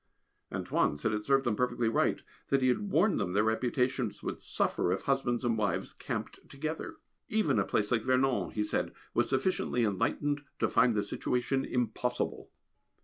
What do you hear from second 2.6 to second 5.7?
he had warned them their reputations would suffer if husbands and